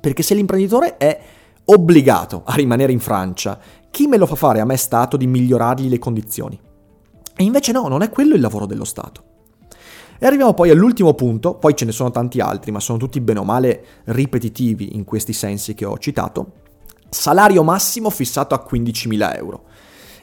Perché 0.00 0.22
se 0.22 0.34
l'imprenditore 0.34 0.96
è 0.96 1.20
obbligato 1.64 2.42
a 2.44 2.54
rimanere 2.54 2.92
in 2.92 3.00
Francia, 3.00 3.58
chi 3.90 4.06
me 4.06 4.16
lo 4.16 4.26
fa 4.26 4.34
fare 4.34 4.60
a 4.60 4.64
me 4.64 4.76
Stato 4.76 5.16
di 5.16 5.26
migliorargli 5.26 5.88
le 5.88 5.98
condizioni? 5.98 6.58
E 7.36 7.44
invece 7.44 7.72
no, 7.72 7.88
non 7.88 8.02
è 8.02 8.10
quello 8.10 8.34
il 8.34 8.40
lavoro 8.40 8.66
dello 8.66 8.84
Stato. 8.84 9.22
E 10.20 10.26
arriviamo 10.26 10.52
poi 10.52 10.70
all'ultimo 10.70 11.14
punto, 11.14 11.54
poi 11.54 11.76
ce 11.76 11.84
ne 11.84 11.92
sono 11.92 12.10
tanti 12.10 12.40
altri, 12.40 12.72
ma 12.72 12.80
sono 12.80 12.98
tutti 12.98 13.20
bene 13.20 13.38
o 13.38 13.44
male 13.44 13.84
ripetitivi 14.06 14.96
in 14.96 15.04
questi 15.04 15.32
sensi 15.32 15.74
che 15.74 15.84
ho 15.84 15.96
citato, 15.98 16.52
Salario 17.08 17.62
massimo 17.62 18.10
fissato 18.10 18.54
a 18.54 18.64
15.000 18.68 19.36
euro. 19.36 19.64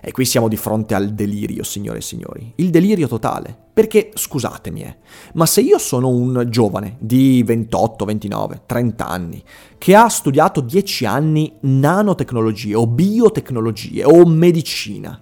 E 0.08 0.12
qui 0.12 0.24
siamo 0.24 0.48
di 0.48 0.56
fronte 0.56 0.94
al 0.94 1.16
delirio, 1.16 1.64
signore 1.64 1.98
e 1.98 2.02
signori. 2.02 2.54
Il 2.58 2.70
delirio 2.70 3.08
totale. 3.08 3.58
Perché, 3.74 4.12
scusatemi, 4.14 4.84
eh, 4.84 4.98
ma 5.34 5.48
se 5.48 5.62
io 5.62 5.80
sono 5.80 6.10
un 6.10 6.46
giovane 6.48 6.98
di 7.00 7.42
28, 7.44 8.06
29, 8.06 8.62
30 8.68 9.08
anni, 9.08 9.44
che 9.80 9.96
ha 9.96 10.08
studiato 10.08 10.62
10 10.62 11.06
anni 11.08 11.58
nanotecnologie 11.62 12.76
o 12.76 12.86
biotecnologie 12.86 14.04
o 14.06 14.24
medicina, 14.26 15.20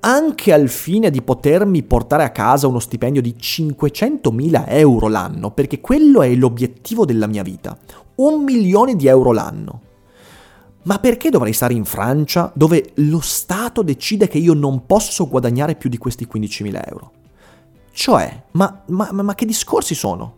anche 0.00 0.52
al 0.52 0.68
fine 0.68 1.10
di 1.10 1.22
potermi 1.22 1.82
portare 1.82 2.22
a 2.22 2.30
casa 2.30 2.68
uno 2.68 2.80
stipendio 2.80 3.22
di 3.22 3.34
500.000 3.34 4.64
euro 4.68 5.08
l'anno, 5.08 5.52
perché 5.52 5.80
quello 5.80 6.20
è 6.20 6.32
l'obiettivo 6.34 7.06
della 7.06 7.26
mia 7.26 7.42
vita, 7.42 7.76
un 8.16 8.44
milione 8.44 8.94
di 8.94 9.06
euro 9.06 9.32
l'anno. 9.32 9.80
Ma 10.88 10.98
perché 10.98 11.28
dovrei 11.28 11.52
stare 11.52 11.74
in 11.74 11.84
Francia 11.84 12.50
dove 12.54 12.92
lo 12.94 13.20
Stato 13.20 13.82
decide 13.82 14.26
che 14.26 14.38
io 14.38 14.54
non 14.54 14.86
posso 14.86 15.28
guadagnare 15.28 15.74
più 15.74 15.90
di 15.90 15.98
questi 15.98 16.26
15.000 16.26 16.82
euro? 16.86 17.12
Cioè, 17.92 18.44
ma, 18.52 18.84
ma, 18.86 19.12
ma 19.12 19.34
che 19.34 19.44
discorsi 19.44 19.94
sono? 19.94 20.36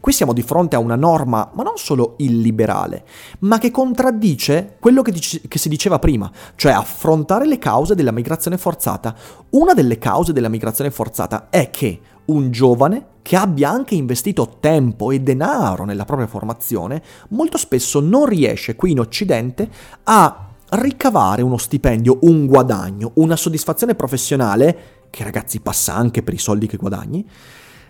Qui 0.00 0.12
siamo 0.12 0.34
di 0.34 0.42
fronte 0.42 0.76
a 0.76 0.80
una 0.80 0.96
norma, 0.96 1.50
ma 1.54 1.62
non 1.62 1.78
solo 1.78 2.16
illiberale, 2.18 3.06
ma 3.38 3.56
che 3.56 3.70
contraddice 3.70 4.76
quello 4.78 5.00
che, 5.00 5.12
dice, 5.12 5.40
che 5.48 5.56
si 5.56 5.70
diceva 5.70 5.98
prima, 5.98 6.30
cioè 6.56 6.72
affrontare 6.72 7.46
le 7.46 7.58
cause 7.58 7.94
della 7.94 8.12
migrazione 8.12 8.58
forzata. 8.58 9.16
Una 9.50 9.72
delle 9.72 9.96
cause 9.96 10.34
della 10.34 10.50
migrazione 10.50 10.90
forzata 10.90 11.48
è 11.48 11.70
che 11.70 12.00
un 12.26 12.50
giovane 12.50 13.06
che 13.22 13.36
abbia 13.36 13.70
anche 13.70 13.94
investito 13.94 14.56
tempo 14.60 15.10
e 15.10 15.20
denaro 15.20 15.84
nella 15.84 16.04
propria 16.04 16.26
formazione, 16.26 17.02
molto 17.30 17.56
spesso 17.56 18.00
non 18.00 18.26
riesce 18.26 18.76
qui 18.76 18.90
in 18.90 19.00
Occidente 19.00 19.68
a 20.04 20.48
ricavare 20.70 21.42
uno 21.42 21.56
stipendio, 21.56 22.18
un 22.22 22.46
guadagno, 22.46 23.12
una 23.14 23.36
soddisfazione 23.36 23.94
professionale, 23.94 25.06
che 25.10 25.24
ragazzi 25.24 25.60
passa 25.60 25.94
anche 25.94 26.22
per 26.22 26.34
i 26.34 26.38
soldi 26.38 26.66
che 26.66 26.76
guadagni, 26.76 27.26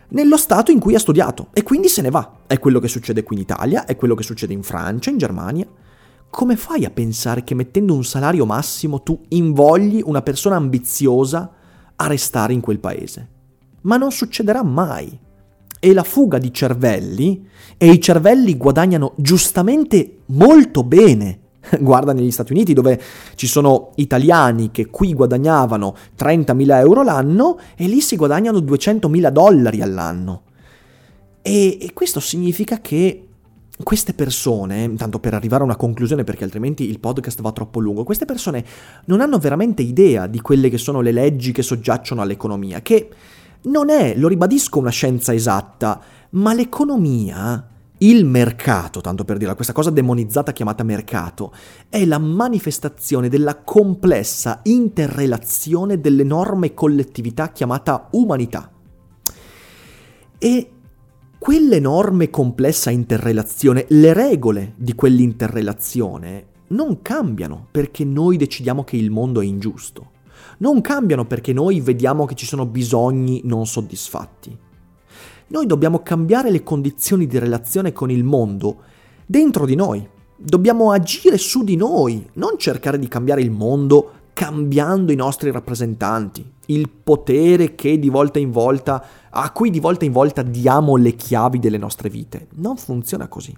nello 0.09 0.37
stato 0.37 0.71
in 0.71 0.79
cui 0.79 0.95
ha 0.95 0.99
studiato 0.99 1.49
e 1.53 1.63
quindi 1.63 1.89
se 1.89 2.03
ne 2.03 2.11
va. 2.11 2.41
È 2.47 2.59
quello 2.59 2.79
che 2.79 2.89
succede 2.89 3.23
qui 3.23 3.37
in 3.37 3.43
Italia, 3.43 3.87
è 3.87 3.97
quello 3.97 4.15
che 4.15 4.23
succede 4.23 4.53
in 4.53 4.63
Francia, 4.63 5.11
in 5.11 5.19
Germania. 5.19 5.67
Come 6.31 6.57
fai 6.57 6.85
a 6.85 6.91
pensare 6.91 7.43
che 7.43 7.55
mettendo 7.55 7.95
un 7.95 8.05
salario 8.05 8.45
massimo 8.45 9.03
tu 9.03 9.21
invogli 9.31 10.03
una 10.05 10.23
persona 10.23 10.57
ambiziosa 10.57 11.51
a 11.97 12.07
restare 12.07 12.53
in 12.53 12.61
quel 12.61 12.81
paese? 12.81 13.29
Ma 13.85 13.97
non 13.97 14.13
succederà 14.13 14.63
mai. 14.63 15.19
E 15.81 15.93
la 15.93 16.03
fuga 16.03 16.39
di 16.39 16.53
cervelli, 16.53 17.47
e 17.77 17.91
i 17.91 18.01
cervelli 18.01 18.57
guadagnano 18.57 19.13
giustamente 19.17 20.19
molto 20.27 20.83
bene 20.83 21.41
Guarda 21.81 22.13
negli 22.13 22.31
Stati 22.31 22.53
Uniti 22.53 22.73
dove 22.73 23.01
ci 23.35 23.47
sono 23.47 23.93
italiani 23.97 24.71
che 24.71 24.87
qui 24.87 25.15
guadagnavano 25.15 25.97
30.000 26.19 26.79
euro 26.79 27.03
l'anno 27.03 27.59
e 27.77 27.87
lì 27.87 28.01
si 28.01 28.17
guadagnano 28.17 28.59
200.000 28.59 29.29
dollari 29.29 29.81
all'anno. 29.81 30.43
E, 31.43 31.79
e 31.81 31.93
questo 31.93 32.21
significa 32.21 32.81
che 32.81 33.29
queste 33.83 34.15
persone, 34.15 34.95
tanto 34.95 35.19
per 35.19 35.35
arrivare 35.35 35.63
a 35.63 35.67
una 35.67 35.77
conclusione 35.77 36.23
perché 36.23 36.45
altrimenti 36.45 36.89
il 36.89 37.01
podcast 37.01 37.41
va 37.41 37.51
troppo 37.51 37.81
lungo, 37.81 38.05
queste 38.05 38.25
persone 38.25 38.65
non 39.07 39.21
hanno 39.21 39.39
veramente 39.39 39.83
idea 39.83 40.27
di 40.27 40.41
quelle 40.41 40.69
che 40.69 40.79
sono 40.79 41.01
le 41.01 41.11
leggi 41.11 41.53
che 41.53 41.63
soggiacciono 41.63 42.23
all'economia, 42.23 42.81
che 42.81 43.09
non 43.65 43.91
è, 43.91 44.15
lo 44.17 44.29
ribadisco, 44.29 44.79
una 44.79 44.91
scienza 44.91 45.33
esatta, 45.33 46.01
ma 46.31 46.53
l'economia 46.55 47.69
il 47.99 48.25
mercato, 48.27 49.01
tanto 49.01 49.25
per 49.25 49.39
dire, 49.39 49.55
questa 49.55 49.73
cosa 49.73 49.91
demonizzata 49.91 50.53
chiamata 50.53 50.83
mercato, 50.83 51.53
è 51.89 52.05
la 52.05 52.19
manifestazione 52.19 53.29
della 53.29 53.57
complessa 53.63 54.61
interrelazione 54.65 56.01
dell'enorme 56.01 56.75
collettività 56.75 57.51
chiamata 57.51 58.09
umanità. 58.13 58.71
E 60.39 60.71
quell'enorme 61.39 62.31
complessa 62.31 62.91
interrelazione, 62.91 63.87
le 63.89 64.13
regole 64.13 64.75
di 64.77 64.95
quell'interrelazione 64.95 66.47
non 66.69 67.01
cambiano 67.01 67.69
perché 67.71 68.05
noi 68.05 68.37
decidiamo 68.37 68.85
che 68.85 68.97
il 68.97 69.11
mondo 69.11 69.41
è 69.41 69.45
ingiusto. 69.45 70.11
Non 70.65 70.81
cambiano 70.81 71.27
perché 71.27 71.53
noi 71.53 71.81
vediamo 71.81 72.25
che 72.25 72.35
ci 72.35 72.47
sono 72.47 72.65
bisogni 72.65 73.43
non 73.45 73.67
soddisfatti. 73.67 74.57
Noi 75.49 75.67
dobbiamo 75.67 75.99
cambiare 75.99 76.51
le 76.51 76.63
condizioni 76.63 77.27
di 77.27 77.39
relazione 77.39 77.93
con 77.93 78.11
il 78.11 78.25
mondo 78.25 78.79
dentro 79.27 79.67
di 79.67 79.75
noi. 79.75 80.09
Dobbiamo 80.35 80.91
agire 80.91 81.37
su 81.37 81.65
di 81.65 81.77
noi, 81.77 82.27
non 82.35 82.57
cercare 82.57 82.99
di 82.99 83.09
cambiare 83.09 83.43
il 83.43 83.51
mondo 83.51 84.13
cambiando 84.33 85.13
i 85.13 85.17
nostri 85.17 85.51
rappresentanti, 85.51 86.51
il 86.67 86.89
potere 86.89 87.75
che 87.75 87.99
di 87.99 88.09
volta 88.09 88.39
in 88.39 88.51
volta, 88.51 89.05
a 89.29 89.53
cui 89.53 89.69
di 89.69 89.81
volta 89.81 90.07
in 90.07 90.13
volta 90.13 90.41
diamo 90.41 90.97
le 90.97 91.15
chiavi 91.15 91.59
delle 91.59 91.77
nostre 91.77 92.09
vite. 92.09 92.49
Non 92.55 92.79
funziona 92.79 93.29
così. 93.29 93.55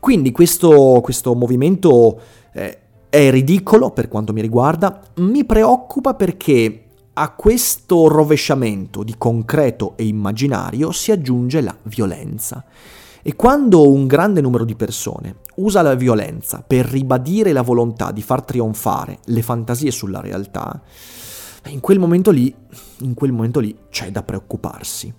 Quindi 0.00 0.32
questo, 0.32 1.00
questo 1.02 1.34
movimento 1.34 2.20
eh, 2.52 2.80
è 3.14 3.30
ridicolo 3.30 3.92
per 3.92 4.08
quanto 4.08 4.32
mi 4.32 4.40
riguarda, 4.40 5.00
mi 5.18 5.44
preoccupa 5.44 6.14
perché 6.14 6.86
a 7.12 7.30
questo 7.30 8.08
rovesciamento 8.08 9.04
di 9.04 9.14
concreto 9.16 9.92
e 9.94 10.04
immaginario 10.04 10.90
si 10.90 11.12
aggiunge 11.12 11.60
la 11.60 11.76
violenza. 11.84 12.64
E 13.22 13.36
quando 13.36 13.88
un 13.88 14.08
grande 14.08 14.40
numero 14.40 14.64
di 14.64 14.74
persone 14.74 15.36
usa 15.56 15.80
la 15.82 15.94
violenza 15.94 16.64
per 16.66 16.86
ribadire 16.86 17.52
la 17.52 17.62
volontà 17.62 18.10
di 18.10 18.20
far 18.20 18.42
trionfare 18.42 19.18
le 19.26 19.42
fantasie 19.42 19.92
sulla 19.92 20.20
realtà, 20.20 20.82
in 21.68 21.78
quel 21.78 22.00
momento 22.00 22.32
lì, 22.32 22.52
in 23.02 23.14
quel 23.14 23.30
momento 23.30 23.60
lì 23.60 23.76
c'è 23.90 24.10
da 24.10 24.24
preoccuparsi. 24.24 25.14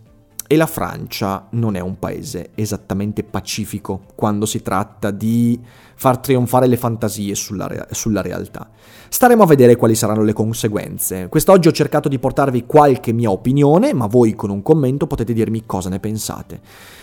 E 0.56 0.58
la 0.58 0.68
Francia 0.68 1.48
non 1.50 1.76
è 1.76 1.82
un 1.82 2.00
paese 2.00 2.52
esattamente 2.56 3.26
pacifico 3.26 4.04
quando 4.16 4.46
si 4.46 4.62
tratta 4.62 5.12
di 5.12 5.60
far 5.96 6.20
trionfare 6.20 6.68
le 6.68 6.78
fantasie 6.78 7.36
sulla, 7.36 7.68
rea- 7.68 7.88
sulla, 7.92 8.22
realtà. 8.22 8.70
Staremo 9.10 9.44
a 9.44 9.48
vedere 9.48 9.76
quali 9.76 9.96
saranno 9.96 10.24
le 10.24 10.32
conseguenze. 10.32 11.28
Quest'oggi 11.28 11.68
ho 11.68 11.74
cercato 11.74 12.08
di 12.08 12.20
portarvi 12.20 12.66
qualche 12.66 13.12
mia 13.12 13.32
opinione, 13.32 13.94
ma 13.94 14.08
voi 14.08 14.34
con 14.34 14.50
un 14.50 14.62
commento 14.62 15.08
potete 15.08 15.34
dirmi 15.34 15.66
cosa 15.66 15.90
ne 15.90 16.00
pensate. 16.00 16.62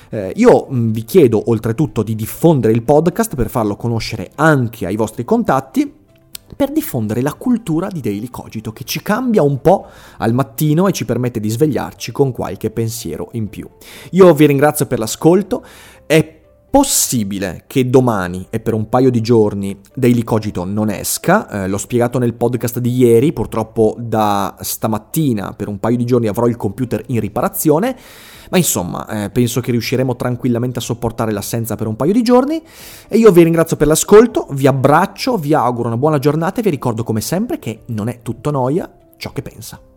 Eh, 0.09 0.33
io 0.37 0.67
mh, 0.71 0.91
vi 0.91 1.05
chiedo 1.05 1.51
oltretutto 1.51 2.03
di 2.03 2.15
diffondere 2.15 2.73
il 2.73 2.83
podcast 2.83 3.35
per 3.35 3.51
farlo 3.51 3.77
conoscere 3.77 4.31
anche 4.37 4.87
ai 4.87 4.97
vostri 4.97 5.27
contatti 5.27 6.01
per 6.55 6.71
diffondere 6.71 7.23
la 7.23 7.35
cultura 7.35 7.89
di 7.89 8.01
Daily 8.01 8.29
Cogito 8.29 8.73
che 8.73 8.85
ci 8.85 9.03
cambia 9.03 9.43
un 9.43 9.61
po' 9.61 9.87
al 10.19 10.33
mattino 10.35 10.87
e 10.87 10.93
ci 10.93 11.05
permette 11.05 11.41
di 11.41 11.49
svegliarci 11.49 12.13
con 12.13 12.33
qualche 12.33 12.71
pensiero 12.71 13.29
in 13.33 13.49
più. 13.49 13.69
Io 14.11 14.35
vi 14.35 14.47
ringrazio 14.47 14.87
per 14.87 14.99
l'ascolto, 14.99 15.65
è 16.07 16.42
possibile 16.73 17.65
che 17.67 17.91
domani 17.91 18.47
e 18.49 18.59
per 18.59 18.73
un 18.73 18.89
paio 18.89 19.11
di 19.11 19.21
giorni 19.21 19.79
Daily 19.95 20.25
Cogito 20.25 20.65
non 20.65 20.89
esca, 20.89 21.47
eh, 21.47 21.69
l'ho 21.69 21.77
spiegato 21.77 22.19
nel 22.19 22.33
podcast 22.33 22.79
di 22.79 22.97
ieri, 22.97 23.35
purtroppo 23.35 23.95
da 23.99 24.57
stamattina 24.59 25.53
per 25.53 25.69
un 25.69 25.79
paio 25.79 25.99
di 25.99 26.07
giorni 26.07 26.29
avrò 26.29 26.47
il 26.47 26.57
computer 26.57 27.05
in 27.09 27.21
riparazione, 27.21 27.95
ma 28.49 28.57
insomma 28.57 29.07
eh, 29.07 29.29
penso 29.29 29.61
che 29.61 29.71
riusciremo 29.71 30.17
tranquillamente 30.17 30.79
a 30.79 30.83
sopportare 30.83 31.31
l'assenza 31.31 31.77
per 31.77 31.89
un 31.89 31.95
paio 31.95 32.15
di 32.15 32.23
giorni 32.23 32.63
e 33.07 33.19
io 33.19 33.31
vi 33.33 33.43
ringrazio 33.43 33.77
per 33.77 33.89
l'ascolto, 33.89 34.47
vi 34.53 34.67
abbraccio, 34.67 35.37
vi 35.37 35.53
auguro 35.53 35.89
una 35.89 35.99
buona 35.99 36.19
giornata 36.19 36.61
e 36.61 36.63
vi 36.63 36.71
ricordo 36.71 37.05
come 37.05 37.21
sempre 37.21 37.59
che 37.59 37.83
non 37.89 38.09
è 38.09 38.21
tutto 38.23 38.51
noia 38.51 38.91
ciò 39.19 39.31
che 39.33 39.43
pensa. 39.43 39.92